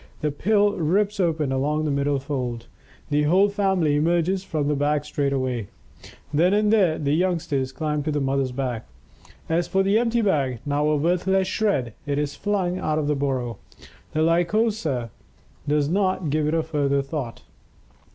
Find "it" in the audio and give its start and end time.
12.07-12.17, 16.47-16.55